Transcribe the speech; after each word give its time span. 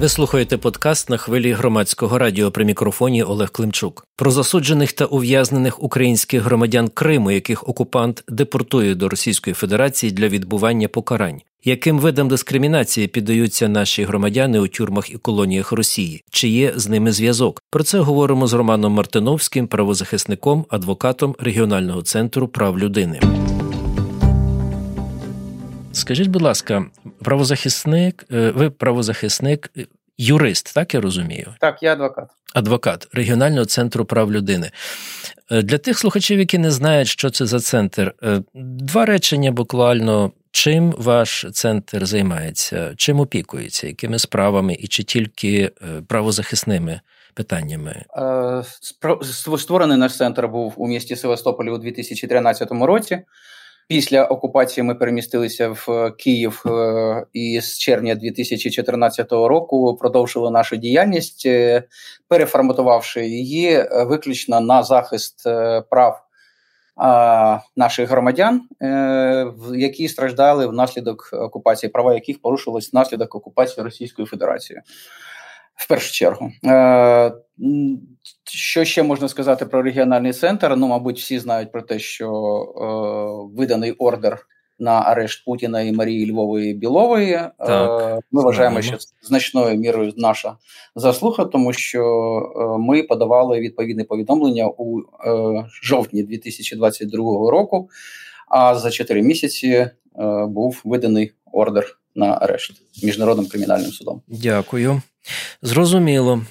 Ви 0.00 0.08
слухаєте 0.08 0.56
подкаст 0.56 1.10
на 1.10 1.16
хвилі 1.16 1.52
громадського 1.52 2.18
радіо 2.18 2.50
при 2.50 2.64
мікрофоні 2.64 3.22
Олег 3.22 3.50
Климчук 3.50 4.06
про 4.16 4.30
засуджених 4.30 4.92
та 4.92 5.04
ув'язнених 5.04 5.82
українських 5.82 6.42
громадян 6.42 6.88
Криму, 6.88 7.30
яких 7.30 7.68
окупант 7.68 8.24
депортує 8.28 8.94
до 8.94 9.08
Російської 9.08 9.54
Федерації 9.54 10.12
для 10.12 10.28
відбування 10.28 10.88
покарань. 10.88 11.40
Яким 11.64 11.98
видам 11.98 12.28
дискримінації 12.28 13.06
піддаються 13.06 13.68
наші 13.68 14.04
громадяни 14.04 14.58
у 14.58 14.68
тюрмах 14.68 15.10
і 15.10 15.18
колоніях 15.18 15.72
Росії? 15.72 16.24
Чи 16.30 16.48
є 16.48 16.72
з 16.76 16.88
ними 16.88 17.12
зв'язок? 17.12 17.62
Про 17.70 17.84
це 17.84 17.98
говоримо 17.98 18.46
з 18.46 18.52
Романом 18.52 18.92
Мартиновським, 18.92 19.66
правозахисником, 19.66 20.66
адвокатом 20.68 21.34
регіонального 21.38 22.02
центру 22.02 22.48
прав 22.48 22.78
людини. 22.78 23.20
Скажіть, 25.92 26.28
будь 26.28 26.42
ласка, 26.42 26.86
правозахисник, 27.22 28.24
е, 28.32 28.50
ви 28.50 28.70
правозахисник, 28.70 29.70
е, 29.76 29.86
юрист, 30.18 30.74
так 30.74 30.94
я 30.94 31.00
розумію? 31.00 31.54
Так, 31.60 31.82
я 31.82 31.92
адвокат. 31.92 32.28
Адвокат 32.54 33.08
регіонального 33.12 33.64
центру 33.64 34.04
прав 34.04 34.32
людини. 34.32 34.70
Е, 35.50 35.62
для 35.62 35.78
тих 35.78 35.98
слухачів, 35.98 36.38
які 36.38 36.58
не 36.58 36.70
знають, 36.70 37.08
що 37.08 37.30
це 37.30 37.46
за 37.46 37.60
центр, 37.60 38.14
два 38.54 39.04
речення 39.04 39.50
буквально. 39.52 40.32
Чим 40.50 40.94
ваш 40.98 41.46
центр 41.52 42.06
займається, 42.06 42.94
чим 42.96 43.20
опікується, 43.20 43.86
якими 43.86 44.18
справами 44.18 44.74
і 44.74 44.88
чи 44.88 45.02
тільки 45.02 45.70
правозахисними 46.06 47.00
питаннями? 47.34 48.04
Створений 49.56 49.96
наш 49.96 50.16
центр 50.16 50.46
був 50.46 50.74
у 50.76 50.88
місті 50.88 51.16
Севастополі 51.16 51.70
у 51.70 51.78
2013 51.78 52.68
році. 52.72 53.22
Після 53.88 54.24
окупації 54.24 54.84
ми 54.84 54.94
перемістилися 54.94 55.68
в 55.68 56.12
Київ 56.18 56.62
е, 56.66 57.26
і 57.32 57.60
з 57.60 57.78
червня 57.78 58.14
2014 58.14 59.32
року 59.32 59.96
продовжили 60.00 60.50
нашу 60.50 60.76
діяльність, 60.76 61.46
е, 61.46 61.82
переформатувавши 62.28 63.26
її 63.26 63.70
е, 63.70 64.04
виключно 64.04 64.60
на 64.60 64.82
захист 64.82 65.44
прав 65.90 66.24
наших 67.76 68.10
громадян, 68.10 68.62
які 69.74 70.08
страждали 70.08 70.66
внаслідок 70.66 71.30
окупації, 71.32 71.90
права 71.90 72.14
яких 72.14 72.42
порушились 72.42 72.92
внаслідок 72.92 73.34
окупації 73.34 73.84
Російською 73.84 74.28
Федерацією 74.28 74.82
в 75.78 75.88
першу 75.88 76.12
чергу. 76.12 76.52
Е, 76.64 77.32
що 78.44 78.84
ще 78.84 79.02
можна 79.02 79.28
сказати 79.28 79.66
про 79.66 79.82
регіональний 79.82 80.32
центр? 80.32 80.74
Ну, 80.76 80.88
мабуть, 80.88 81.18
всі 81.18 81.38
знають 81.38 81.72
про 81.72 81.82
те, 81.82 81.98
що 81.98 82.28
е, 82.30 83.47
виданий 83.58 83.92
ордер 83.92 84.46
на 84.78 84.90
арешт 84.90 85.44
Путіна 85.44 85.80
і 85.80 85.92
Марії 85.92 86.30
Львової 86.30 86.74
Білової. 86.74 87.32
Е, 87.32 87.52
так, 87.58 88.20
Ми 88.32 88.42
вважаємо, 88.42 88.82
що 88.82 88.96
значною 89.22 89.76
мірою 89.76 90.12
наша 90.16 90.56
заслуга, 90.96 91.44
тому 91.44 91.72
що 91.72 92.02
е, 92.56 92.78
ми 92.78 93.02
подавали 93.02 93.60
відповідне 93.60 94.04
повідомлення 94.04 94.66
у 94.66 95.00
е, 95.00 95.04
жовтні 95.82 96.22
2022 96.22 97.50
року. 97.50 97.88
А 98.48 98.74
за 98.74 98.90
4 98.90 99.22
місяці 99.22 99.90
був 100.46 100.80
виданий 100.84 101.32
ордер 101.52 101.98
на 102.14 102.26
арешт 102.26 102.72
міжнародним 103.02 103.46
кримінальним 103.46 103.90
судом. 103.90 104.22
Дякую. 104.28 105.02
Зрозуміло. 105.62 106.42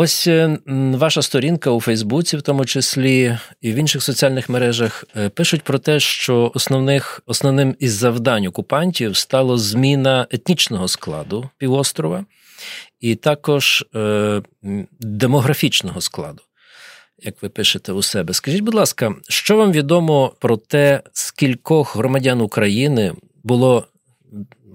Ось 0.00 0.26
е, 0.26 0.58
ваша 0.94 1.22
сторінка 1.22 1.70
у 1.70 1.80
Фейсбуці, 1.80 2.36
в 2.36 2.42
тому 2.42 2.64
числі, 2.64 3.38
і 3.60 3.72
в 3.72 3.74
інших 3.74 4.02
соціальних 4.02 4.48
мережах 4.48 5.04
е, 5.16 5.28
пишуть 5.28 5.62
про 5.62 5.78
те, 5.78 6.00
що 6.00 6.52
основних, 6.54 7.22
основним 7.26 7.76
із 7.78 7.92
завдань 7.92 8.46
окупантів 8.46 9.16
стало 9.16 9.58
зміна 9.58 10.26
етнічного 10.30 10.88
складу 10.88 11.50
півострова 11.58 12.24
і 13.00 13.14
також 13.14 13.84
е, 13.94 14.42
демографічного 15.00 16.00
складу. 16.00 16.42
Як 17.22 17.42
ви 17.42 17.48
пишете 17.48 17.92
у 17.92 18.02
себе, 18.02 18.34
скажіть, 18.34 18.60
будь 18.60 18.74
ласка, 18.74 19.14
що 19.28 19.56
вам 19.56 19.72
відомо 19.72 20.32
про 20.38 20.56
те, 20.56 21.02
скількох 21.12 21.96
громадян 21.96 22.40
України 22.40 23.12
було 23.44 23.86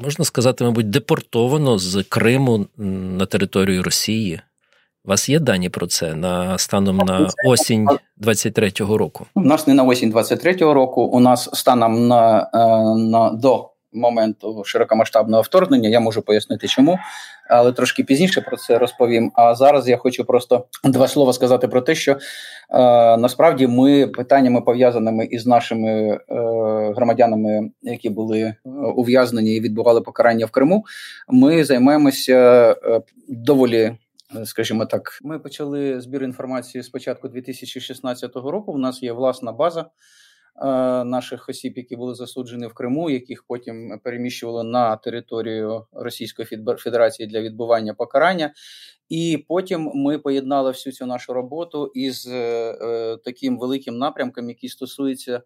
можна 0.02 0.26
сказати, 0.26 0.64
мабуть, 0.64 0.90
депортовано 0.90 1.80
з 1.80 2.04
Криму 2.04 2.68
на 2.78 3.26
територію 3.26 3.84
Росії. 3.84 4.42
У 5.06 5.10
вас 5.10 5.30
є 5.30 5.40
дані 5.40 5.70
про 5.70 5.88
це 5.88 6.16
на 6.16 6.58
станом 6.58 6.98
на 6.98 7.30
осінь 7.46 7.90
23-го 8.22 8.98
року? 8.98 9.26
У 9.36 9.42
нас 9.42 9.68
не 9.68 9.74
на 9.74 9.84
осінь 9.84 10.14
23-го 10.14 10.74
року. 10.74 11.02
У 11.02 11.20
нас 11.20 11.50
станом 11.54 12.08
на, 12.08 12.50
е, 12.54 12.58
на 13.00 13.30
до 13.30 13.70
моменту 13.94 14.64
широкомасштабного 14.66 15.42
вторгнення. 15.42 15.90
Я 15.90 16.00
можу 16.00 16.22
пояснити, 16.22 16.68
чому, 16.68 17.00
але 17.50 17.72
трошки 17.72 18.04
пізніше 18.04 18.42
про 18.42 18.58
це 18.58 18.78
розповім. 18.78 19.32
А 19.36 19.56
зараз 19.56 19.88
я 19.88 19.98
хочу 19.98 20.26
просто 20.26 20.66
два 20.84 21.08
слова 21.08 21.34
сказати 21.34 21.68
про 21.68 21.82
те, 21.82 21.96
що 21.96 22.12
е, 22.12 22.18
насправді 23.18 23.68
ми 23.68 24.08
питаннями 24.08 24.62
пов'язаними 24.62 25.26
із 25.26 25.46
нашими 25.46 25.90
е, 25.90 26.20
громадянами, 26.96 27.72
які 27.82 28.10
були 28.10 28.40
е, 28.40 28.56
ув'язнені 28.96 29.56
і 29.56 29.62
відбували 29.62 30.02
покарання 30.02 30.46
в 30.46 30.52
Криму. 30.52 30.86
Ми 31.28 31.64
займаємося 31.64 32.36
е, 32.84 33.02
доволі. 33.28 33.98
Е, 34.36 34.46
скажімо 34.46 34.86
так, 34.86 35.20
ми 35.24 35.40
почали 35.40 36.02
збір 36.02 36.24
інформації 36.24 36.84
з 36.84 36.90
початку 36.90 37.28
2016 37.28 38.36
року. 38.36 38.72
У 38.72 38.78
нас 38.78 39.04
є 39.04 39.14
власна 39.14 39.52
база 39.52 39.90
Е, 40.62 41.04
наших 41.04 41.50
осіб, 41.50 41.74
які 41.78 41.96
були 41.96 42.16
засуджені 42.16 42.68
в 42.68 42.74
Криму, 42.74 43.10
яких 43.10 43.44
потім 43.48 44.00
переміщували 44.04 44.64
на 44.64 44.96
територію 44.96 45.86
Російської 45.92 46.48
Федерації 46.78 47.28
для 47.28 47.42
відбування 47.42 47.94
покарання. 47.94 48.54
І 49.10 49.46
потім 49.48 49.92
ми 49.96 50.20
поєднали 50.20 50.72
всю 50.72 50.94
цю 50.94 51.06
нашу 51.06 51.34
роботу 51.34 51.92
із 51.96 52.28
е, 52.28 53.18
таким 53.24 53.60
великим 53.60 53.98
напрямком, 53.98 54.50
який 54.50 54.70
стосується 54.70 55.42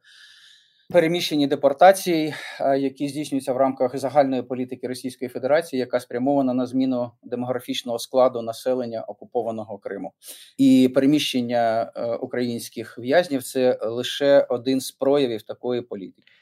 переміщені 0.90 1.48
депортації, 1.48 2.34
е, 2.62 2.80
які 2.80 3.08
здійснюються 3.08 3.54
в 3.54 3.58
рамках 3.58 3.98
загальної 3.98 4.44
політики 4.44 4.88
Російської 4.88 5.30
Федерації, 5.30 5.80
яка 5.80 6.00
спрямована 6.00 6.54
на 6.54 6.66
зміну 6.66 7.12
демографічного 7.24 8.00
складу 8.00 8.42
населення 8.42 9.02
окупованого 9.02 9.78
Криму, 9.78 10.12
і 10.58 10.92
переміщення 10.94 11.92
е, 11.96 12.16
українських 12.16 12.98
в'язнів 12.98 13.44
це 13.44 13.80
лише 13.82 14.42
один 14.50 14.82
з 14.82 14.92
проявів 14.92 15.42
такої 15.42 15.82
політики. 15.82 16.37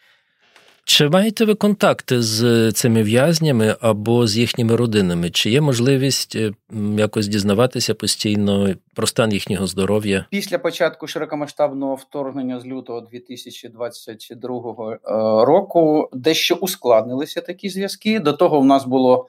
Чи 0.88 1.10
маєте 1.10 1.46
ви 1.46 1.56
контакти 1.56 2.22
з 2.22 2.72
цими 2.72 3.04
в'язнями 3.04 3.76
або 3.82 4.28
з 4.28 4.38
їхніми 4.38 4.76
родинами? 4.76 5.30
Чи 5.30 5.50
є 5.50 5.62
можливість 5.62 6.36
е, 6.36 6.52
якось 6.98 7.28
дізнаватися 7.28 7.94
постійно 7.94 8.76
про 8.96 9.08
стан 9.08 9.32
їхнього 9.34 9.68
здоров'я? 9.68 10.26
Після 10.30 10.60
початку 10.60 11.08
широкомасштабного 11.08 11.96
вторгнення 11.96 12.60
з 12.60 12.66
лютого 12.66 13.02
2022 13.02 14.94
е, 14.94 15.00
року 15.46 16.10
дещо 16.14 16.56
ускладнилися 16.56 17.42
такі 17.42 17.70
зв'язки. 17.70 18.20
До 18.20 18.34
того 18.34 18.60
в 18.60 18.66
нас 18.66 18.86
було 18.86 19.28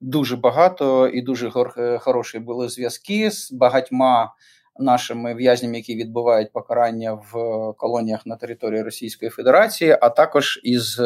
дуже 0.00 0.36
багато 0.36 1.08
і 1.08 1.22
дуже 1.22 1.52
е, 1.78 1.98
хороші 1.98 2.38
були 2.38 2.68
зв'язки 2.68 3.30
з 3.30 3.52
багатьма 3.52 4.32
нашими 4.78 5.34
в'язнями, 5.34 5.76
які 5.76 5.96
відбувають 5.96 6.52
покарання 6.52 7.12
в 7.12 7.32
колоніях 7.76 8.26
на 8.26 8.36
території 8.36 8.82
Російської 8.82 9.30
Федерації, 9.30 9.98
а 10.00 10.08
також 10.08 10.60
із 10.62 11.00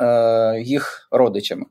е, 0.00 0.60
їх 0.60 1.08
родичами. 1.10 1.64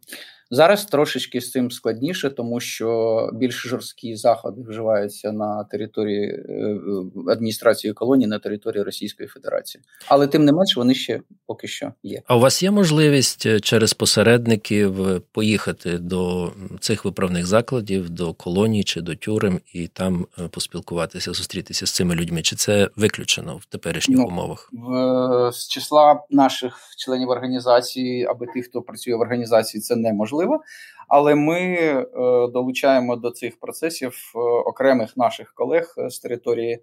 Зараз 0.53 0.85
трошечки 0.85 1.41
з 1.41 1.51
цим 1.51 1.71
складніше, 1.71 2.29
тому 2.29 2.59
що 2.59 3.29
більш 3.33 3.67
жорсткі 3.67 4.15
заходи 4.15 4.61
вживаються 4.67 5.31
на 5.31 5.63
території 5.63 6.25
е, 6.29 6.79
адміністрації 7.27 7.93
колонії 7.93 8.27
на 8.27 8.39
території 8.39 8.83
Російської 8.83 9.29
Федерації, 9.29 9.83
але 10.07 10.27
тим 10.27 10.45
не 10.45 10.51
менш 10.51 10.77
вони 10.77 10.95
ще 10.95 11.21
поки 11.45 11.67
що 11.67 11.91
є. 12.03 12.21
А 12.27 12.35
у 12.35 12.39
вас 12.39 12.63
є 12.63 12.71
можливість 12.71 13.45
е, 13.45 13.59
через 13.59 13.93
посередників 13.93 15.21
поїхати 15.31 15.97
до 15.97 16.51
цих 16.79 17.05
виправних 17.05 17.45
закладів, 17.45 18.09
до 18.09 18.33
колоній 18.33 18.83
чи 18.83 19.01
до 19.01 19.15
тюрем 19.15 19.59
і 19.73 19.87
там 19.87 20.25
е, 20.39 20.47
поспілкуватися, 20.47 21.33
зустрітися 21.33 21.85
з 21.85 21.91
цими 21.91 22.15
людьми? 22.15 22.41
Чи 22.41 22.55
це 22.55 22.89
виключено 22.95 23.57
в 23.57 23.65
теперішніх 23.65 24.17
ну, 24.17 24.25
умовах? 24.25 24.69
В 24.71 25.51
з 25.51 25.67
числа 25.67 26.23
наших 26.29 26.77
членів 26.97 27.29
організації, 27.29 28.25
аби 28.25 28.45
тих, 28.45 28.65
хто 28.65 28.81
працює 28.81 29.15
в 29.15 29.19
організації, 29.19 29.81
це 29.81 29.95
неможливо 29.95 30.42
важливо, 30.43 30.63
але 31.07 31.35
ми 31.35 31.59
е, 31.59 32.05
долучаємо 32.53 33.15
до 33.15 33.31
цих 33.31 33.59
процесів 33.59 34.13
е, 34.35 34.39
окремих 34.39 35.17
наших 35.17 35.53
колег 35.53 35.95
з 36.09 36.19
території 36.19 36.79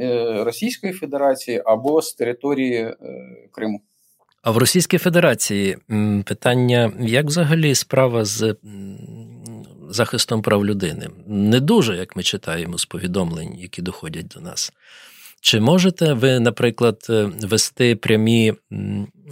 е, 0.00 0.44
Російської 0.44 0.92
Федерації 0.92 1.62
або 1.64 2.02
з 2.02 2.14
території 2.14 2.94
Криму. 3.52 3.80
А 4.42 4.50
в 4.50 4.58
Російській 4.58 4.98
Федерації 4.98 5.78
питання, 6.26 6.92
як 7.00 7.26
взагалі 7.26 7.74
справа 7.74 8.24
з 8.24 8.54
захистом 9.88 10.42
прав 10.42 10.66
людини? 10.66 11.08
Не 11.26 11.60
дуже, 11.60 11.96
як 11.96 12.16
ми 12.16 12.22
читаємо 12.22 12.78
з 12.78 12.84
повідомлень, 12.84 13.54
які 13.58 13.82
доходять 13.82 14.26
до 14.26 14.40
нас. 14.40 14.72
Чи 15.40 15.60
можете 15.60 16.12
ви, 16.12 16.40
наприклад, 16.40 17.06
вести 17.42 17.96
прямі 17.96 18.54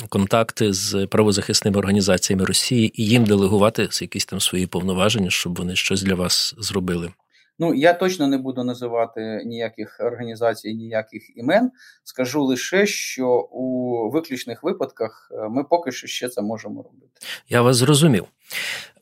контакти 0.08 0.72
з 0.72 1.06
правозахисними 1.06 1.78
організаціями 1.78 2.44
Росії 2.44 3.02
і 3.02 3.06
їм 3.06 3.24
делегувати 3.24 3.88
якісь 4.00 4.26
там 4.26 4.40
свої 4.40 4.66
повноваження, 4.66 5.30
щоб 5.30 5.58
вони 5.58 5.76
щось 5.76 6.02
для 6.02 6.14
вас 6.14 6.54
зробили? 6.58 7.10
Ну, 7.58 7.74
я 7.74 7.94
точно 7.94 8.26
не 8.26 8.38
буду 8.38 8.64
називати 8.64 9.42
ніяких 9.46 10.00
організацій, 10.00 10.74
ніяких 10.74 11.36
імен. 11.36 11.70
Скажу 12.04 12.44
лише, 12.44 12.86
що 12.86 13.28
у 13.52 14.10
виключних 14.10 14.62
випадках 14.62 15.32
е, 15.32 15.48
ми 15.48 15.64
поки 15.64 15.92
що 15.92 16.06
ще 16.06 16.28
це 16.28 16.42
можемо 16.42 16.82
робити. 16.82 17.12
Я 17.48 17.62
вас 17.62 17.76
зрозумів. 17.76 18.24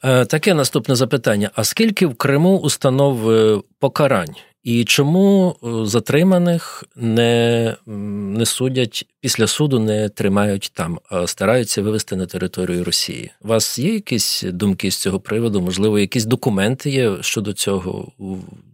Е, 0.05 0.25
таке 0.25 0.55
наступне 0.55 0.95
запитання: 0.95 1.51
а 1.55 1.65
скільки 1.65 2.07
в 2.07 2.15
Криму 2.15 2.59
установ 2.59 3.31
е, 3.31 3.63
покарань? 3.79 4.35
І 4.67 4.85
чому 4.85 5.57
затриманих 5.85 6.85
не 6.97 7.77
не 7.87 8.47
судять 8.47 9.07
після 9.21 9.47
суду, 9.47 9.79
не 9.79 10.09
тримають 10.09 10.73
там, 10.75 11.01
а 11.11 11.27
стараються 11.27 11.83
вивести 11.83 12.17
на 12.17 12.27
територію 12.27 12.85
Росії? 12.85 13.31
У 13.45 13.49
вас 13.49 13.79
є 13.79 13.95
якісь 13.95 14.43
думки 14.43 14.91
з 14.91 14.97
цього 14.97 15.21
приводу? 15.21 15.61
Можливо, 15.61 15.99
якісь 15.99 16.25
документи 16.25 16.91
є 16.91 17.17
щодо 17.21 17.53
цього 17.53 18.13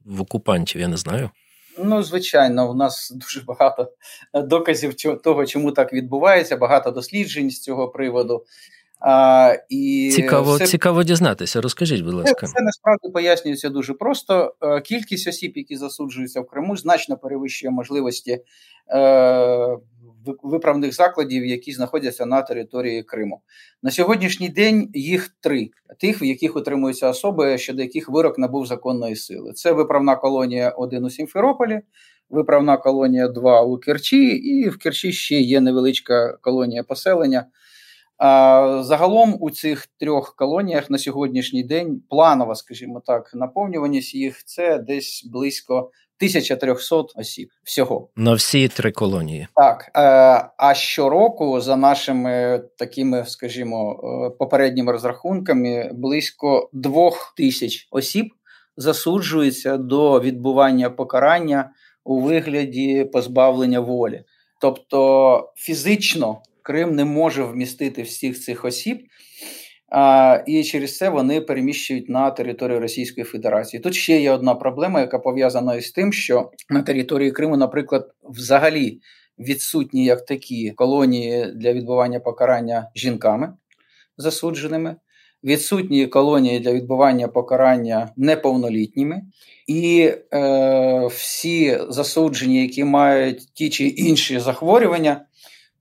в 0.04 0.20
окупантів? 0.20 0.80
Я 0.80 0.88
не 0.88 0.96
знаю. 0.96 1.30
Ну, 1.78 2.02
звичайно, 2.02 2.70
у 2.70 2.74
нас 2.74 3.12
дуже 3.14 3.40
багато 3.40 3.92
доказів 4.34 4.94
того, 5.24 5.46
чому 5.46 5.72
так 5.72 5.92
відбувається, 5.92 6.56
багато 6.56 6.90
досліджень 6.90 7.50
з 7.50 7.60
цього 7.60 7.88
приводу. 7.88 8.44
А, 9.04 9.54
і 9.68 10.10
Цікаво 10.14 10.54
все... 10.54 10.66
цікаво 10.66 11.02
дізнатися. 11.02 11.60
Розкажіть, 11.60 12.04
будь 12.04 12.14
ласка. 12.14 12.46
Це, 12.46 12.52
це 12.52 12.62
насправді 12.62 13.08
пояснюється 13.12 13.68
дуже 13.68 13.94
просто. 13.94 14.54
Е, 14.62 14.80
кількість 14.80 15.28
осіб, 15.28 15.52
які 15.54 15.76
засуджуються 15.76 16.40
в 16.40 16.46
Криму, 16.46 16.76
значно 16.76 17.16
перевищує 17.16 17.70
можливості 17.70 18.38
е, 18.94 19.76
виправних 20.42 20.94
закладів, 20.94 21.46
які 21.46 21.72
знаходяться 21.72 22.26
на 22.26 22.42
території 22.42 23.02
Криму. 23.02 23.40
На 23.82 23.90
сьогоднішній 23.90 24.48
день 24.48 24.90
їх 24.94 25.28
три: 25.40 25.70
тих, 26.00 26.22
в 26.22 26.24
яких 26.24 26.56
утримуються 26.56 27.08
особи, 27.08 27.58
щодо 27.58 27.82
яких 27.82 28.08
вирок 28.08 28.38
набув 28.38 28.66
законної 28.66 29.16
сили. 29.16 29.52
Це 29.52 29.72
виправна 29.72 30.16
колонія 30.16 30.70
1 30.70 31.04
у 31.04 31.10
Сімферополі. 31.10 31.80
Виправна 32.30 32.76
колонія 32.76 33.28
2 33.28 33.62
у 33.62 33.78
Керчі, 33.78 34.26
і 34.26 34.68
в 34.68 34.78
Керчі 34.78 35.12
ще 35.12 35.40
є 35.40 35.60
невеличка 35.60 36.36
колонія 36.40 36.82
поселення 36.82 37.46
Загалом 38.82 39.36
у 39.40 39.50
цих 39.50 39.86
трьох 40.00 40.36
колоніях 40.36 40.90
на 40.90 40.98
сьогоднішній 40.98 41.62
день 41.62 42.02
планова, 42.10 42.54
скажімо 42.54 43.02
так, 43.06 43.30
наповнюваність 43.34 44.14
їх 44.14 44.44
це 44.44 44.78
десь 44.78 45.28
близько 45.32 45.74
1300 45.76 47.04
осіб 47.16 47.48
всього 47.64 48.08
на 48.16 48.32
всі 48.34 48.68
три 48.68 48.92
колонії. 48.92 49.48
Так 49.56 49.90
е, 49.96 50.00
а 50.56 50.74
щороку, 50.74 51.60
за 51.60 51.76
нашими 51.76 52.62
такими, 52.78 53.24
скажімо, 53.26 54.00
е, 54.04 54.36
попередніми 54.38 54.92
розрахунками, 54.92 55.90
близько 55.94 56.70
двох 56.72 57.34
тисяч 57.36 57.88
осіб 57.90 58.26
засуджуються 58.76 59.76
до 59.76 60.20
відбування 60.20 60.90
покарання 60.90 61.70
у 62.04 62.20
вигляді 62.20 63.04
позбавлення 63.12 63.80
волі, 63.80 64.24
тобто 64.60 65.52
фізично. 65.56 66.40
Крим 66.62 66.94
не 66.94 67.04
може 67.04 67.44
вмістити 67.44 68.02
всіх 68.02 68.40
цих 68.40 68.64
осіб, 68.64 69.06
а, 69.88 70.42
і 70.46 70.64
через 70.64 70.96
це 70.96 71.08
вони 71.08 71.40
переміщують 71.40 72.08
на 72.08 72.30
територію 72.30 72.80
Російської 72.80 73.24
Федерації. 73.24 73.80
Тут 73.80 73.94
ще 73.94 74.20
є 74.20 74.30
одна 74.30 74.54
проблема, 74.54 75.00
яка 75.00 75.18
пов'язана 75.18 75.74
із 75.74 75.90
тим, 75.90 76.12
що 76.12 76.50
на 76.70 76.82
території 76.82 77.30
Криму, 77.30 77.56
наприклад, 77.56 78.08
взагалі 78.22 79.00
відсутні 79.38 80.04
як 80.04 80.24
такі 80.24 80.70
колонії 80.70 81.52
для 81.54 81.72
відбування 81.72 82.20
покарання 82.20 82.90
жінками 82.96 83.52
засудженими. 84.16 84.96
Відсутні 85.44 86.06
колонії 86.06 86.60
для 86.60 86.72
відбування 86.72 87.28
покарання 87.28 88.12
неповнолітніми, 88.16 89.22
і 89.66 90.12
е, 90.34 91.06
всі 91.06 91.78
засуджені, 91.88 92.62
які 92.62 92.84
мають 92.84 93.54
ті 93.54 93.70
чи 93.70 93.84
інші 93.84 94.38
захворювання, 94.38 95.26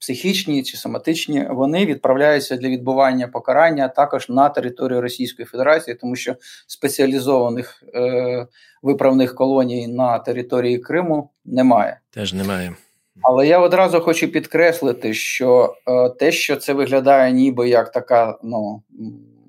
психічні 0.02 0.64
чи 0.64 0.78
соматичні, 0.78 1.48
вони 1.50 1.86
відправляються 1.86 2.58
для 2.58 2.70
відбування 2.70 3.28
покарання 3.28 3.88
також 3.88 4.30
на 4.30 4.50
територію 4.50 5.02
Російської 5.02 5.46
Федерації, 5.46 5.96
тому 5.96 6.16
що 6.16 6.36
спеціалізованих 6.68 7.84
е, 7.96 8.48
виправних 8.82 9.36
колоній 9.36 9.88
на 9.88 10.20
території 10.20 10.78
Криму 10.78 11.30
немає. 11.46 12.00
Теж 12.12 12.34
немає. 12.34 12.76
Але 13.22 13.48
я 13.48 13.60
одразу 13.60 14.00
хочу 14.00 14.28
підкреслити, 14.28 15.14
що 15.14 15.76
е, 15.88 16.10
те, 16.10 16.32
що 16.32 16.56
це 16.56 16.74
виглядає, 16.74 17.32
ніби 17.32 17.70
як 17.70 17.92
така 17.92 18.38
ну, 18.44 18.84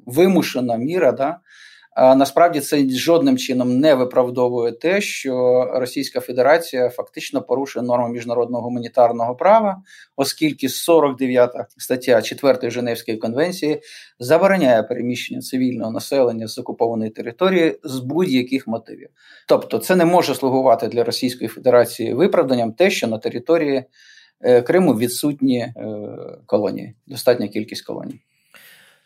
вимушена 0.07 0.77
міра, 0.77 1.13
да, 1.13 1.39
Насправді 1.97 2.61
це 2.61 2.89
жодним 2.89 3.39
чином 3.39 3.79
не 3.79 3.95
виправдовує 3.95 4.73
те, 4.73 5.01
що 5.01 5.65
Російська 5.75 6.21
Федерація 6.21 6.91
фактично 6.91 7.43
порушує 7.43 7.87
норми 7.87 8.09
міжнародного 8.09 8.63
гуманітарного 8.63 9.35
права, 9.35 9.83
оскільки 10.17 10.69
49 10.69 11.51
стаття 11.77 12.23
4 12.23 12.71
Женевської 12.71 13.17
конвенції 13.17 13.81
забороняє 14.19 14.83
переміщення 14.83 15.41
цивільного 15.41 15.93
населення 15.93 16.49
з 16.49 16.59
окупованої 16.59 17.11
території 17.11 17.79
з 17.85 17.99
будь-яких 17.99 18.67
мотивів. 18.67 19.09
Тобто, 19.49 19.79
це 19.79 19.97
не 19.97 20.05
може 20.05 20.35
слугувати 20.35 20.89
для 20.89 21.05
Російської 21.05 21.49
Федерації 21.49 22.15
виправданням 22.15 22.73
те, 22.73 22.91
що 22.91 23.07
на 23.07 23.19
території 23.19 23.85
е, 24.41 24.63
Криму 24.63 24.95
відсутні 24.95 25.59
е, 25.59 25.75
колонії, 26.47 26.95
достатня 27.07 27.49
кількість 27.49 27.87
колоній. 27.87 28.21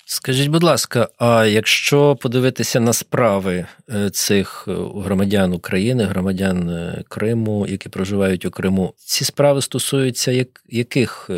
Скажіть, 0.08 0.48
будь 0.48 0.62
ласка, 0.62 1.08
а 1.18 1.46
якщо 1.46 2.16
подивитися 2.16 2.80
на 2.80 2.92
справи 2.92 3.66
е, 3.94 4.10
цих 4.10 4.64
е, 4.68 4.72
громадян 4.96 5.52
України, 5.52 6.04
громадян 6.04 6.70
е, 6.70 7.04
Криму, 7.08 7.66
які 7.66 7.88
проживають 7.88 8.44
у 8.44 8.50
Криму, 8.50 8.94
ці 8.96 9.24
справи 9.24 9.62
стосуються 9.62 10.32
як, 10.32 10.48
яких, 10.68 11.30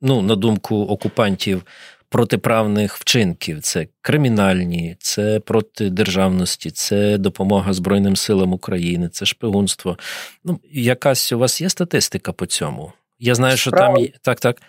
ну, 0.00 0.22
на 0.22 0.36
думку 0.36 0.76
окупантів, 0.76 1.62
протиправних 2.08 2.96
вчинків? 2.96 3.60
Це 3.60 3.86
кримінальні, 4.02 4.96
це 4.98 5.40
проти 5.40 5.90
державності, 5.90 6.70
це 6.70 7.18
допомога 7.18 7.72
Збройним 7.72 8.16
силам 8.16 8.52
України, 8.52 9.08
це 9.08 9.26
шпигунство. 9.26 9.98
Ну, 10.44 10.60
якась 10.72 11.32
у 11.32 11.38
вас 11.38 11.60
є 11.60 11.68
статистика 11.68 12.32
по 12.32 12.46
цьому? 12.46 12.92
Я 13.18 13.34
знаю, 13.34 13.56
що 13.56 13.70
Справа... 13.70 13.94
там 13.94 14.02
є. 14.02 14.08
Так, 14.22 14.40
так 14.40 14.62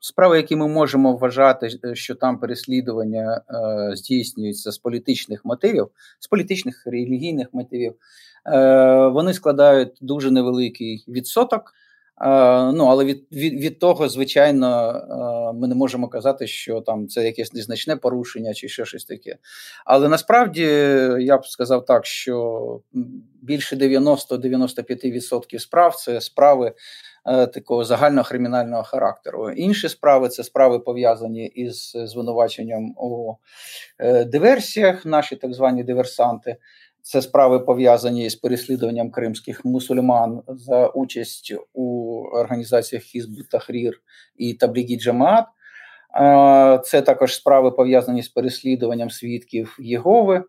справи, 0.00 0.36
які 0.36 0.56
ми 0.56 0.68
можемо 0.68 1.16
вважати, 1.16 1.68
е, 1.84 1.94
що 1.94 2.14
там 2.14 2.40
переслідування 2.40 3.42
е, 3.50 3.96
здійснюються 3.96 4.72
з 4.72 4.78
політичних 4.78 5.44
мотивів, 5.44 5.88
з 6.18 6.26
політичних 6.26 6.86
релігійних 6.86 7.48
мотивів, 7.52 7.94
е, 8.46 9.06
вони 9.08 9.34
складають 9.34 9.98
дуже 10.00 10.30
невеликий 10.30 11.04
відсоток. 11.08 11.74
Uh, 12.26 12.72
ну, 12.72 12.84
але 12.84 13.04
від 13.04 13.26
від, 13.32 13.54
від 13.54 13.78
того, 13.78 14.08
звичайно, 14.08 14.66
uh, 14.66 15.52
ми 15.60 15.68
не 15.68 15.74
можемо 15.74 16.08
казати, 16.08 16.46
що 16.46 16.80
там 16.80 17.08
це 17.08 17.24
якесь 17.24 17.52
незначне 17.52 17.96
порушення 17.96 18.54
чи 18.54 18.68
ще 18.68 18.84
щось 18.84 19.04
таке. 19.04 19.36
Але 19.84 20.08
насправді 20.08 20.62
я 21.20 21.38
б 21.38 21.46
сказав 21.46 21.84
так, 21.84 22.06
що 22.06 22.80
більше 23.42 23.76
90-95% 23.76 25.58
справ 25.58 25.96
це 25.96 26.20
справи 26.20 26.66
Е, 26.68 26.74
такого 27.24 27.84
загального 27.84 28.28
кримінального 28.28 28.82
характеру. 28.82 29.50
Інші 29.50 29.88
справи 29.88 30.28
це 30.28 30.44
справи 30.44 30.78
пов'язані 30.78 31.46
із 31.46 31.92
звинуваченням 31.94 32.94
у 32.96 33.34
е, 33.98 34.24
диверсіях, 34.24 35.06
наші 35.06 35.36
так 35.36 35.54
звані 35.54 35.84
диверсанти. 35.84 36.56
Це 37.02 37.22
справи 37.22 37.60
пов'язані 37.60 38.30
з 38.30 38.34
переслідуванням 38.34 39.10
кримських 39.10 39.64
мусульман 39.64 40.42
за 40.48 40.86
участь 40.86 41.54
у 41.74 42.18
організаціях 42.32 43.02
Хізбу 43.04 43.42
Тахрір 43.50 44.00
і 44.36 44.54
Таблігі 44.54 44.98
Джамаат. 44.98 45.44
Е, 46.20 46.80
це 46.84 47.02
також 47.02 47.34
справи 47.34 47.70
пов'язані 47.70 48.22
з 48.22 48.28
переслідуванням 48.28 49.10
свідків 49.10 49.76
Єгови. 49.80 50.44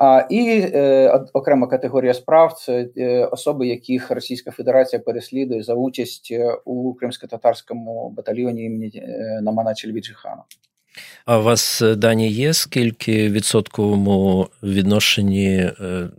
А 0.00 0.26
і 0.30 0.60
е, 0.74 1.08
окрема 1.32 1.66
категорія 1.66 2.14
справ 2.14 2.52
це 2.52 2.88
е, 2.96 3.24
особи, 3.24 3.66
яких 3.66 4.10
Російська 4.10 4.50
Федерація 4.50 5.00
переслідує 5.00 5.62
за 5.62 5.74
участь 5.74 6.28
е, 6.30 6.56
у 6.64 6.94
кримсько-татарському 6.94 8.10
батальйоні 8.16 8.64
імені 8.64 8.92
е, 8.94 9.40
Намана 9.42 9.74
Чельвіджихана. 9.74 10.42
А 11.26 11.38
у 11.38 11.42
вас 11.42 11.82
е, 11.82 11.94
дані 11.94 12.28
є 12.28 12.52
скільки 12.52 13.28
відсотковому 13.28 14.48
відношенні 14.62 15.70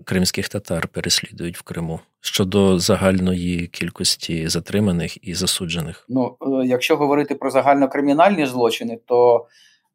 кримських 0.05 0.49
татар 0.49 0.87
переслідують 0.87 1.57
в 1.57 1.61
Криму 1.61 1.99
щодо 2.21 2.79
загальної 2.79 3.67
кількості 3.67 4.47
затриманих 4.47 5.27
і 5.27 5.33
засуджених? 5.33 6.05
Ну, 6.09 6.37
якщо 6.65 6.97
говорити 6.97 7.35
про 7.35 7.49
загальнокримінальні 7.49 8.45
злочини, 8.45 8.99
то 9.05 9.47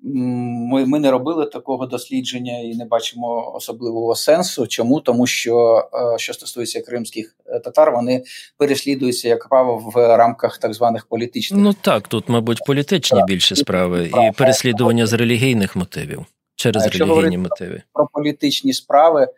ми 0.06 0.86
ми 0.86 0.98
не 0.98 1.10
робили 1.10 1.46
такого 1.46 1.86
дослідження 1.86 2.58
і 2.58 2.74
не 2.74 2.84
бачимо 2.84 3.52
особливого 3.54 4.14
сенсу. 4.14 4.66
Чому? 4.66 5.00
Тому 5.00 5.26
що 5.26 5.88
е, 6.14 6.18
що 6.18 6.32
стосується 6.32 6.80
кримських 6.80 7.36
е, 7.46 7.60
татар, 7.60 7.92
вони 7.92 8.24
переслідуються 8.58 9.28
як 9.28 9.48
право 9.48 9.92
в 9.94 10.16
рамках 10.16 10.58
так 10.58 10.74
званих 10.74 11.06
політичних. 11.06 11.60
Ну 11.60 11.72
так, 11.80 12.08
тут, 12.08 12.28
мабуть, 12.28 12.58
політичні 12.66 13.18
так. 13.18 13.28
більше 13.28 13.56
справи 13.56 14.10
і 14.28 14.32
переслідування 14.32 15.06
з 15.06 15.12
релігійних 15.12 15.76
мотивів 15.76 16.26
через 16.56 16.86
релігійні 16.86 17.38
мотиви 17.38 17.82
про 17.92 18.08
політичні 18.12 18.72
справи 18.72 19.28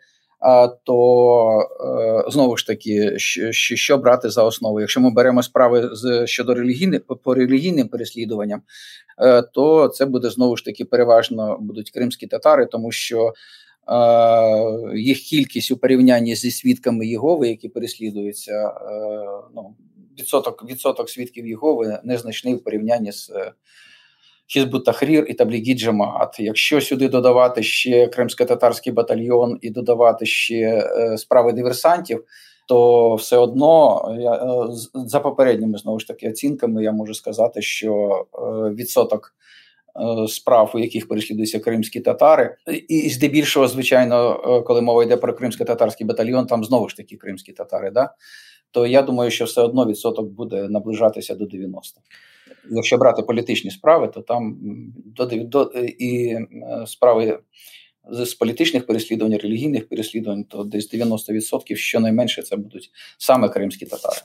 то 0.83 1.67
е, 2.27 2.31
знову 2.31 2.57
ж 2.57 2.67
таки, 2.67 3.19
що 3.51 3.97
брати 3.97 4.29
за 4.29 4.43
основу? 4.43 4.79
Якщо 4.81 5.01
ми 5.01 5.11
беремо 5.11 5.43
справи 5.43 5.89
з 5.91 6.27
щодо 6.27 6.53
релігійних 6.53 7.01
по 7.23 7.33
релігійним 7.33 7.87
переслідуванням, 7.87 8.61
е, 9.21 9.41
то 9.41 9.87
це 9.87 10.05
буде 10.05 10.29
знову 10.29 10.57
ж 10.57 10.65
таки 10.65 10.85
переважно 10.85 11.57
будуть 11.59 11.91
кримські 11.91 12.27
татари, 12.27 12.65
тому 12.65 12.91
що 12.91 13.33
е, 13.87 14.97
їх 14.97 15.19
кількість 15.19 15.71
у 15.71 15.77
порівнянні 15.77 16.35
зі 16.35 16.51
свідками 16.51 17.07
Єгови, 17.07 17.47
які 17.47 17.69
переслідуються, 17.69 18.73
ну 19.55 19.75
відсоток 20.19 20.69
відсоток 20.69 21.09
свідків 21.09 21.47
Єгови 21.47 21.99
незначний 22.03 22.55
в 22.55 22.63
порівнянні 22.63 23.11
з 23.11 23.31
Хізбут 24.47 24.85
Тахрір 24.85 25.25
і 25.29 25.33
Таблігі 25.33 25.73
Джамаат. 25.73 26.39
Якщо 26.39 26.81
сюди 26.81 27.07
додавати 27.07 27.63
ще 27.63 28.07
кримсько-татарський 28.07 28.93
батальйон 28.93 29.57
і 29.61 29.69
додавати 29.69 30.25
ще 30.25 30.55
е, 30.55 31.17
справи 31.17 31.53
диверсантів, 31.53 32.23
то 32.67 33.15
все 33.15 33.37
одно 33.37 34.01
я 34.19 34.33
е, 34.33 34.67
за 34.93 35.19
попередніми 35.19 35.77
знову 35.77 35.99
ж 35.99 36.07
таки 36.07 36.29
оцінками 36.29 36.83
я 36.83 36.91
можу 36.91 37.13
сказати, 37.13 37.61
що 37.61 38.25
е, 38.33 38.39
відсоток. 38.73 39.33
Справ, 40.27 40.71
у 40.75 40.79
яких 40.79 41.07
переслідуються 41.07 41.59
кримські 41.59 41.99
татари, 41.99 42.55
і 42.87 43.09
здебільшого, 43.09 43.67
звичайно, 43.67 44.41
коли 44.67 44.81
мова 44.81 45.03
йде 45.03 45.17
про 45.17 45.33
кримсько-татарський 45.33 46.07
батальйон, 46.07 46.45
там 46.45 46.63
знову 46.63 46.89
ж 46.89 46.97
таки 46.97 47.15
кримські 47.15 47.53
татари, 47.53 47.91
да? 47.91 48.13
то 48.71 48.87
я 48.87 49.01
думаю, 49.01 49.31
що 49.31 49.45
все 49.45 49.61
одно 49.61 49.85
відсоток 49.85 50.27
буде 50.27 50.67
наближатися 50.69 51.35
до 51.35 51.45
90 51.45 52.01
якщо 52.71 52.97
брати 52.97 53.21
політичні 53.21 53.71
справи, 53.71 54.07
то 54.07 54.21
там 54.21 54.57
до, 55.05 55.25
до 55.25 55.63
і 55.99 56.27
е, 56.27 56.47
справи 56.87 57.39
з 58.11 58.33
політичних 58.33 58.85
переслідувань, 58.85 59.37
релігійних 59.37 59.89
переслідувань, 59.89 60.43
то 60.43 60.63
десь 60.63 60.93
90% 60.93 61.75
щонайменше 61.75 62.41
це 62.41 62.55
будуть 62.55 62.91
саме 63.17 63.49
кримські 63.49 63.85
татари. 63.85 64.21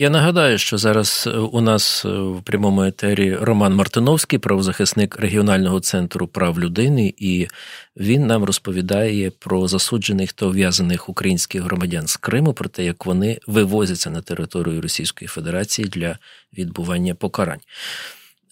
Я 0.00 0.10
нагадаю, 0.10 0.58
що 0.58 0.78
зараз 0.78 1.24
е, 1.26 1.30
у 1.30 1.60
нас 1.60 2.04
е, 2.04 2.08
в 2.08 2.42
прямому 2.42 2.84
етері 2.84 3.34
Роман 3.34 3.74
Мартиновський, 3.74 4.38
правозахисник 4.38 5.16
регіонального 5.16 5.80
центру 5.80 6.26
прав 6.26 6.60
людини, 6.60 7.14
і 7.16 7.48
він 7.96 8.26
нам 8.26 8.44
розповідає 8.44 9.30
про 9.30 9.68
засуджених 9.68 10.32
та 10.32 10.46
ув'язаних 10.46 11.08
українських 11.08 11.62
громадян 11.62 12.06
з 12.06 12.16
Криму, 12.16 12.52
про 12.52 12.68
те, 12.68 12.84
як 12.84 13.06
вони 13.06 13.38
вивозяться 13.46 14.10
на 14.10 14.22
територію 14.22 14.80
Російської 14.80 15.28
Федерації 15.28 15.88
для 15.88 16.18
відбування 16.58 17.14
покарань. 17.14 17.60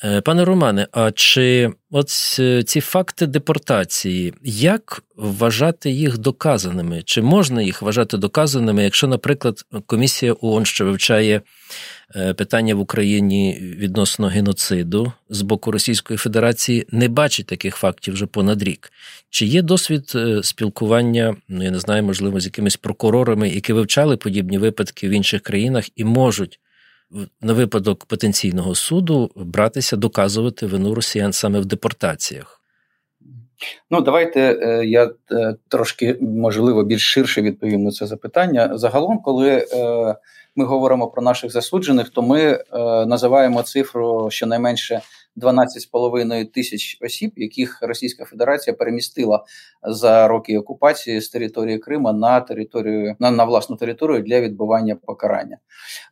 Е, 0.04 0.20
пане 0.20 0.44
Романе, 0.44 0.86
а 0.92 1.10
чи 1.10 1.70
от 1.90 2.08
ці 2.66 2.80
факти 2.80 3.26
депортації, 3.26 4.34
як 4.42 5.02
вважати 5.16 5.90
їх 5.90 6.18
доказаними? 6.18 7.02
Чи 7.04 7.22
можна 7.22 7.62
їх 7.62 7.82
вважати 7.82 8.16
доказаними, 8.16 8.84
якщо, 8.84 9.06
наприклад, 9.06 9.64
комісія 9.86 10.34
ООН, 10.40 10.64
що 10.64 10.84
вивчає 10.84 11.40
е, 12.16 12.34
питання 12.34 12.74
в 12.74 12.80
Україні 12.80 13.58
відносно 13.60 14.26
геноциду 14.26 15.12
з 15.30 15.42
боку 15.42 15.70
Російської 15.70 16.16
Федерації, 16.16 16.86
не 16.90 17.08
бачить 17.08 17.46
таких 17.46 17.76
фактів 17.76 18.14
вже 18.14 18.26
понад 18.26 18.62
рік? 18.62 18.92
Чи 19.30 19.46
є 19.46 19.62
досвід 19.62 20.12
е, 20.14 20.42
спілкування, 20.42 21.36
ну 21.48 21.64
я 21.64 21.70
не 21.70 21.78
знаю, 21.78 22.02
можливо, 22.02 22.40
з 22.40 22.44
якимись 22.44 22.76
прокурорами, 22.76 23.48
які 23.48 23.72
вивчали 23.72 24.16
подібні 24.16 24.58
випадки 24.58 25.08
в 25.08 25.10
інших 25.10 25.42
країнах 25.42 25.84
і 25.96 26.04
можуть? 26.04 26.60
На 27.40 27.52
випадок 27.52 28.04
потенційного 28.04 28.74
суду 28.74 29.30
братися, 29.36 29.96
доказувати 29.96 30.66
вину 30.66 30.94
росіян 30.94 31.32
саме 31.32 31.60
в 31.60 31.64
депортаціях? 31.64 32.58
Ну, 33.90 34.00
давайте 34.00 34.40
е, 34.40 34.86
я 34.86 35.10
е, 35.32 35.54
трошки 35.68 36.16
можливо 36.20 36.84
більш 36.84 37.02
ширше 37.02 37.42
відповім 37.42 37.84
на 37.84 37.90
це 37.90 38.06
запитання. 38.06 38.78
Загалом, 38.78 39.18
коли 39.18 39.50
е, 39.50 40.14
ми 40.56 40.64
говоримо 40.64 41.08
про 41.08 41.22
наших 41.22 41.52
засуджених, 41.52 42.08
то 42.08 42.22
ми 42.22 42.64
називаємо 43.06 43.62
цифру 43.62 44.28
щонайменше 44.30 45.00
12,5 45.40 46.46
тисяч 46.46 46.98
осіб, 47.00 47.32
яких 47.36 47.78
Російська 47.82 48.24
Федерація 48.24 48.76
перемістила 48.76 49.44
за 49.82 50.28
роки 50.28 50.58
окупації 50.58 51.20
з 51.20 51.28
території 51.28 51.78
Крима 51.78 52.12
на 52.12 52.40
територію 52.40 53.16
на, 53.18 53.30
на 53.30 53.44
власну 53.44 53.76
територію 53.76 54.22
для 54.22 54.40
відбування 54.40 54.96
покарання. 54.96 55.58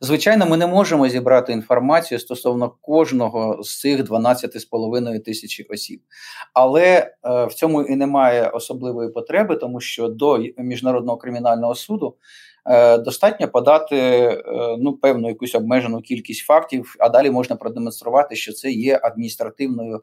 Звичайно, 0.01 0.45
ми 0.45 0.57
не 0.57 0.67
можемо 0.67 1.09
зібрати 1.09 1.53
інформацію 1.53 2.19
стосовно 2.19 2.69
кожного 2.81 3.63
з 3.63 3.79
цих 3.79 3.99
12,5 3.99 5.19
тисяч 5.19 5.65
осіб, 5.69 6.01
але 6.53 6.83
е, 6.83 7.11
в 7.45 7.53
цьому 7.53 7.81
і 7.81 7.95
немає 7.95 8.47
особливої 8.47 9.09
потреби, 9.09 9.55
тому 9.55 9.79
що 9.79 10.07
до 10.07 10.39
міжнародного 10.57 11.17
кримінального 11.17 11.75
суду. 11.75 12.15
Е, 12.69 12.97
достатньо 12.97 13.47
подати 13.47 13.95
е, 13.95 14.43
ну 14.79 14.93
певну 14.93 15.27
якусь 15.27 15.55
обмежену 15.55 16.01
кількість 16.01 16.45
фактів, 16.45 16.95
а 16.99 17.09
далі 17.09 17.31
можна 17.31 17.55
продемонструвати, 17.55 18.35
що 18.35 18.53
це 18.53 18.71
є 18.71 18.99
адміністративною 19.03 20.01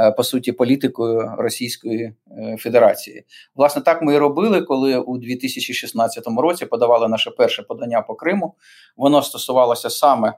е, 0.00 0.10
по 0.12 0.22
суті 0.22 0.52
політикою 0.52 1.32
Російської 1.38 2.12
Федерації. 2.58 3.24
Власне, 3.54 3.82
так 3.82 4.02
ми 4.02 4.14
і 4.14 4.18
робили, 4.18 4.62
коли 4.62 4.98
у 4.98 5.18
2016 5.18 6.24
році 6.38 6.66
подавали 6.66 7.08
наше 7.08 7.30
перше 7.30 7.62
подання 7.62 8.02
по 8.02 8.14
Криму. 8.14 8.54
Воно 8.96 9.22
стосувалося 9.22 9.90
саме 9.90 10.32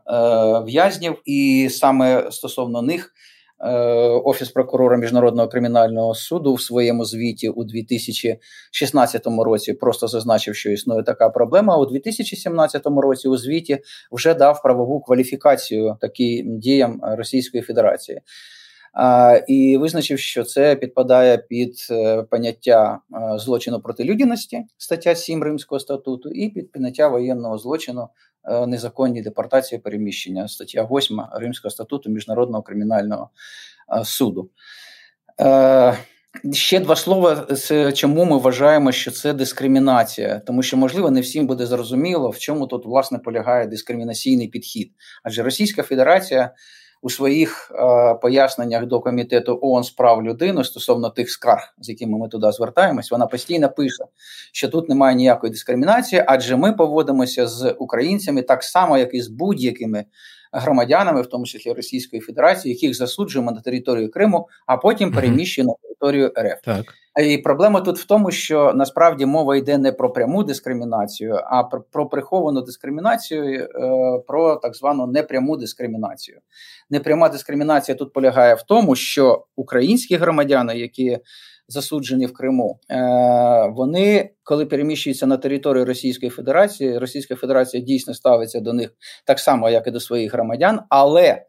в'язнів, 0.67 1.23
і 1.25 1.69
саме 1.71 2.31
стосовно 2.31 2.83
них. 2.83 3.15
Е, 3.61 3.71
Офіс 4.25 4.49
прокурора 4.49 4.97
міжнародного 4.97 5.49
кримінального 5.49 6.15
суду 6.15 6.55
в 6.55 6.63
своєму 6.63 7.05
звіті 7.05 7.49
у 7.49 7.65
2016 7.65 9.27
році 9.27 9.73
просто 9.73 10.09
зазначив, 10.09 10.57
що 10.57 10.71
існує 10.71 11.03
така 11.03 11.29
проблема. 11.29 11.75
А 11.75 11.79
у 11.79 11.87
2017 11.87 12.83
році 12.87 13.29
у 13.29 13.37
звіті 13.37 13.79
вже 14.13 14.35
дав 14.35 14.63
правову 14.63 15.01
кваліфікацію 15.01 15.97
таким 16.01 16.59
діям 16.59 17.01
Російської 17.03 17.63
Федерації. 17.63 18.21
І 19.49 19.77
визначив, 19.77 20.19
що 20.19 20.45
це 20.45 20.77
підпадає 20.77 21.39
під 21.39 21.87
е, 21.91 22.23
поняття 22.23 22.99
е, 23.15 23.39
злочину 23.39 23.81
проти 23.81 24.05
людяності, 24.05 24.65
стаття 24.79 25.15
7 25.15 25.43
Римського 25.43 25.81
статуту, 25.81 26.31
і 26.31 26.49
під 26.49 26.73
поняття 26.73 27.09
воєнного 27.09 27.59
злочину 27.59 28.09
Е, 28.49 28.67
незаконні 28.67 29.23
депортації 29.23 29.79
переміщення, 29.79 30.49
стаття 30.49 30.89
8 30.91 31.21
Римського 31.33 31.71
статуту 31.71 32.11
Міжнародного 32.11 32.63
кримінального 32.63 33.31
суду. 34.05 34.51
Ще 36.53 36.81
два 36.81 36.97
слова, 36.97 37.47
чому 37.95 38.25
ми 38.25 38.39
вважаємо, 38.39 38.93
що 38.93 39.11
це 39.11 39.33
дискримінація, 39.33 40.41
тому 40.47 40.63
що, 40.63 40.77
можливо, 40.77 41.11
не 41.11 41.21
всім 41.21 41.47
буде 41.47 41.67
зрозуміло, 41.67 42.31
в 42.31 42.39
чому 42.39 42.67
тут 42.67 42.87
власне 42.87 43.19
полягає 43.19 43.67
дискримінаційний 43.67 44.49
підхід. 44.49 44.93
Адже 45.23 45.43
Російська 45.43 45.83
Федерація 45.83 46.55
у 47.03 47.11
своїх 47.11 47.73
е, 47.75 48.15
поясненнях 48.15 48.87
до 48.87 49.01
комітету 49.01 49.59
ООН 49.63 49.85
з 49.85 49.91
прав 49.91 50.23
людини 50.23 50.65
стосовно 50.65 51.11
тих 51.11 51.31
скарг, 51.31 51.75
з 51.79 51.89
якими 51.89 52.19
ми 52.19 52.29
туди 52.29 52.53
звертаємось, 52.53 53.11
вона 53.11 53.27
постійно 53.27 53.69
пише, 53.69 54.05
що 54.53 54.69
тут 54.69 54.89
немає 54.89 55.17
ніякої 55.17 55.51
дискримінації, 55.51 56.25
адже 56.27 56.57
ми 56.57 56.73
поводимося 56.73 57.47
з 57.47 57.75
українцями 57.79 58.43
так 58.43 58.63
само, 58.63 58.99
як 58.99 59.15
і 59.15 59.23
з 59.23 59.29
будь-якими 59.29 60.05
громадянами, 60.53 61.23
в 61.23 61.27
тому 61.27 61.45
числі 61.45 61.73
Російської 61.73 62.23
Федерації, 62.23 62.75
яких 62.75 62.97
засуджуємо 62.97 63.53
на 63.53 63.61
територію 63.61 64.11
Криму, 64.11 64.49
а 64.67 64.77
потім 64.77 65.13
переміщуємо 65.13 65.77
на 65.83 65.88
територію 66.01 66.33
РФ. 66.39 66.61
Так. 66.65 66.95
І 67.25 67.39
проблема 67.39 67.81
тут 67.81 67.99
в 67.99 68.07
тому, 68.07 68.31
що 68.31 68.73
насправді 68.75 69.27
мова 69.27 69.57
йде 69.57 69.79
не 69.79 69.93
про 69.93 70.13
пряму 70.13 70.45
дискримінацію, 70.45 71.41
а 71.45 71.65
про, 71.65 71.83
про 71.83 72.09
приховану 72.09 72.63
дискримінацію, 72.63 73.45
е, 73.45 73.69
про 74.27 74.57
так 74.57 74.75
звану 74.75 75.07
непряму 75.07 75.57
дискримінацію. 75.57 76.39
Непряма 76.91 77.29
дискримінація 77.29 77.95
тут 77.97 78.13
полягає 78.13 78.55
в 78.55 78.63
тому, 78.63 78.97
що 78.97 79.45
українські 79.57 80.17
громадяни, 80.17 80.79
які 80.79 81.19
засуджені 81.69 82.27
в 82.27 82.33
Криму, 82.33 82.81
е, 82.91 83.73
вони, 83.77 84.31
коли 84.43 84.67
переміщуються 84.67 85.27
на 85.27 85.37
територію 85.37 85.85
Російської 85.85 86.31
Федерації, 86.31 86.99
Російська 86.99 87.37
Федерація 87.37 87.83
дійсно 87.83 88.15
ставиться 88.15 88.61
до 88.61 88.73
них 88.73 88.91
так 89.27 89.39
само, 89.39 89.71
як 89.71 89.87
і 89.87 89.91
до 89.91 90.01
своїх 90.01 90.33
громадян, 90.33 90.81
але 90.89 91.43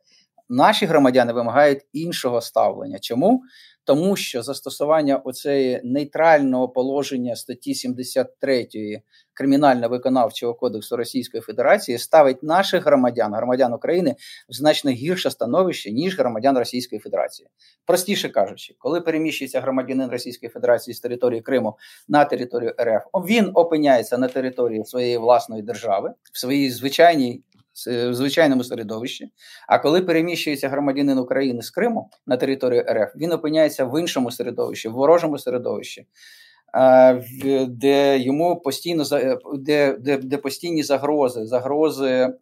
наші 0.49 0.85
громадяни 0.85 1.33
вимагають 1.33 1.85
іншого 1.93 2.41
ставлення. 2.41 2.99
Чому? 2.99 3.43
Тому 3.83 4.15
що 4.15 4.43
застосування 4.43 5.17
оцеї 5.17 5.81
нейтрального 5.83 6.69
положення 6.69 7.35
статті 7.35 7.75
73 7.75 8.67
кримінально-виконавчого 9.41 10.55
кодексу 10.55 10.97
Російської 10.97 11.41
Федерації 11.41 11.97
ставить 11.97 12.43
наших 12.43 12.85
громадян, 12.85 13.33
громадян 13.33 13.73
України, 13.73 14.15
в 14.49 14.53
значно 14.53 14.91
гірше 14.91 15.31
становище 15.31 15.91
ніж 15.91 16.19
громадян 16.19 16.57
Російської 16.57 16.99
Федерації. 16.99 17.47
Простіше 17.85 18.29
кажучи, 18.29 18.75
коли 18.77 19.01
переміщується 19.01 19.61
громадянин 19.61 20.09
Російської 20.09 20.49
Федерації 20.49 20.95
з 20.95 20.99
території 20.99 21.41
Криму 21.41 21.77
на 22.07 22.25
територію 22.25 22.73
РФ, 22.81 23.03
він 23.27 23.51
опиняється 23.53 24.17
на 24.17 24.27
території 24.27 24.85
своєї 24.85 25.17
власної 25.17 25.61
держави 25.61 26.13
в 26.33 26.39
своїй 26.39 26.71
звичайній 26.71 27.43
в 27.87 28.13
звичайному 28.13 28.63
середовищі. 28.63 29.31
А 29.67 29.79
коли 29.79 30.01
переміщується 30.01 30.69
громадянин 30.69 31.17
України 31.17 31.61
з 31.61 31.69
Криму 31.69 32.09
на 32.27 32.37
територію 32.37 32.85
РФ, 32.89 33.15
він 33.15 33.31
опиняється 33.31 33.85
в 33.85 33.99
іншому 33.99 34.31
середовищі, 34.31 34.89
в 34.89 34.93
ворожому 34.93 35.37
середовищі. 35.37 36.05
Де 37.67 38.19
йому 38.19 38.55
постійно 38.55 39.03
де, 39.55 39.97
де, 39.99 40.17
де 40.17 40.37
постійні 40.37 40.83
загрози, 40.83 41.45
загрози 41.45 42.33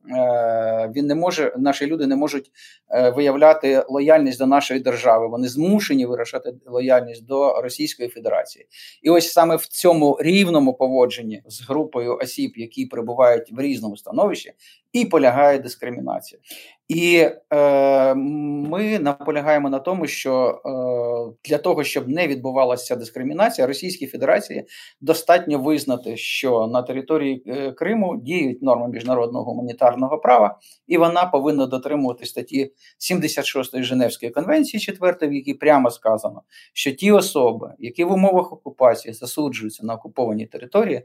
він 0.96 1.08
не 1.08 1.16
може, 1.16 1.54
наші 1.58 1.86
люди 1.86 2.08
не 2.08 2.16
можуть 2.16 2.52
е, 2.90 3.10
виявляти 3.10 3.86
лояльність 3.90 4.40
до 4.40 4.46
нашої 4.46 4.80
держави. 4.80 5.28
Вони 5.28 5.48
змушені 5.48 6.06
вирішати 6.06 6.54
лояльність 6.66 7.26
до 7.26 7.62
Російської 7.62 8.10
Федерації, 8.10 8.66
і 9.02 9.10
ось 9.10 9.32
саме 9.32 9.56
в 9.56 9.66
цьому 9.66 10.18
рівному 10.22 10.74
поводженні 10.74 11.44
з 11.48 11.62
групою 11.62 12.18
осіб, 12.22 12.52
які 12.56 12.86
перебувають 12.86 13.52
в 13.52 13.62
різному 13.62 13.98
становищі, 13.98 14.54
і 15.02 15.06
полягає 15.06 15.60
дискримінація. 15.60 16.42
І 16.88 17.30
е, 17.54 18.16
ми 18.16 19.00
наполягаємо 19.00 19.70
на 19.70 19.80
тому, 19.80 20.08
що 20.08 20.62
е, 20.66 21.50
для 21.50 21.58
того, 21.58 21.84
щоб 21.84 22.10
не 22.10 22.28
відбувалася 22.28 22.96
дискримінація, 22.96 23.68
Російській 23.68 24.08
Федерації 24.08 24.66
достатньо 25.02 25.60
визнати, 25.60 26.18
що 26.18 26.68
на 26.68 26.82
території 26.82 27.44
е, 27.48 27.72
Криму 27.72 28.22
діють 28.24 28.62
норми 28.62 28.88
міжнародного 28.88 29.46
гуманітарного 29.46 30.18
права, 30.18 30.60
і 30.88 30.98
вона 30.98 31.26
повинна 31.26 31.66
дотримувати 31.66 32.26
статті 32.26 32.72
76 32.98 33.84
Женевської 33.84 34.32
конвенції, 34.32 34.82
4, 34.82 35.28
в 35.28 35.34
якій 35.34 35.54
прямо 35.54 35.92
сказано, 35.92 36.42
що 36.74 36.92
ті 36.92 37.12
особи, 37.12 37.74
які 37.80 38.04
в 38.04 38.12
умовах 38.12 38.54
окупації 38.54 39.14
засуджуються 39.14 39.86
на 39.86 39.94
окупованій 39.94 40.46
території, 40.46 41.02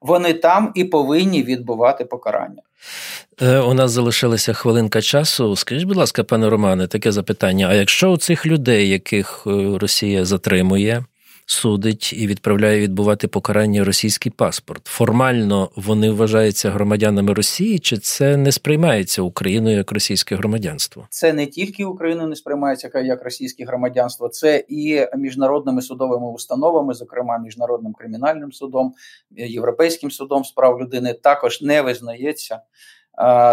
вони 0.00 0.32
там 0.32 0.72
і 0.74 0.84
повинні 0.84 1.42
відбувати 1.42 2.04
покарання. 2.04 2.62
Е, 3.42 3.58
у 3.58 3.74
нас 3.74 3.90
залишилася 3.90 4.52
хвилинка 4.52 5.02
часу. 5.02 5.56
Скажіть, 5.56 5.84
будь 5.84 5.96
ласка, 5.96 6.24
пане 6.24 6.50
Романе, 6.50 6.86
таке 6.86 7.12
запитання: 7.12 7.68
а 7.70 7.74
якщо 7.74 8.10
у 8.10 8.16
цих 8.16 8.46
людей, 8.46 8.88
яких 8.88 9.42
е, 9.46 9.78
Росія 9.78 10.24
затримує, 10.24 11.04
судить 11.46 12.12
і 12.12 12.26
відправляє 12.26 12.80
відбувати 12.80 13.28
покарання 13.28 13.84
російський 13.84 14.32
паспорт, 14.32 14.86
формально 14.86 15.70
вони 15.76 16.10
вважаються 16.10 16.70
громадянами 16.70 17.32
Росії, 17.32 17.78
чи 17.78 17.96
це 17.96 18.36
не 18.36 18.52
сприймається 18.52 19.22
Україною 19.22 19.76
як 19.76 19.92
російське 19.92 20.36
громадянство? 20.36 21.06
Це 21.10 21.32
не 21.32 21.46
тільки 21.46 21.84
Україною 21.84 22.28
не 22.28 22.36
сприймається 22.36 22.90
як 22.94 23.24
російське 23.24 23.64
громадянство, 23.64 24.28
це 24.28 24.64
і 24.68 25.06
міжнародними 25.16 25.82
судовими 25.82 26.32
установами, 26.32 26.94
зокрема 26.94 27.38
міжнародним 27.38 27.92
кримінальним 27.92 28.52
судом, 28.52 28.94
європейським 29.30 30.10
судом 30.10 30.44
з 30.44 30.52
прав 30.52 30.80
людини, 30.80 31.12
також 31.12 31.62
не 31.62 31.82
визнається 31.82 32.60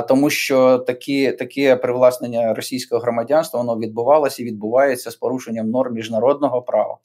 тому 0.07 0.29
що 0.29 0.77
такі, 0.77 1.31
таке 1.31 1.75
привласнення 1.75 2.53
російського 2.53 3.01
громадянства 3.01 3.59
воно 3.59 3.79
відбувалося 3.79 4.43
і 4.43 4.45
відбувається 4.45 5.11
з 5.11 5.15
порушенням 5.15 5.69
норм 5.69 5.93
міжнародного 5.93 6.61
права. 6.61 6.97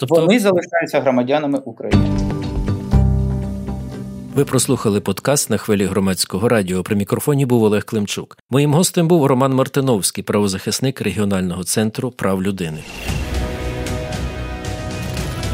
Тобто 0.00 0.20
вони 0.20 0.38
залишаються 0.38 1.00
громадянами 1.00 1.58
України. 1.58 2.26
Ви 4.34 4.44
прослухали 4.44 5.00
подкаст 5.00 5.50
на 5.50 5.56
хвилі 5.56 5.84
громадського 5.84 6.48
радіо. 6.48 6.82
При 6.82 6.96
мікрофоні 6.96 7.46
був 7.46 7.62
Олег 7.62 7.84
Климчук. 7.84 8.38
Моїм 8.50 8.74
гостем 8.74 9.08
був 9.08 9.26
Роман 9.26 9.54
Мартиновський, 9.54 10.24
правозахисник 10.24 11.00
регіонального 11.00 11.64
центру 11.64 12.10
прав 12.10 12.42
людини. 12.42 12.78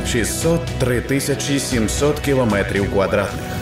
603 0.07 1.01
тисячі 1.01 1.59
700 1.59 2.21
кілометрів 2.21 2.93
квадратних 2.93 3.62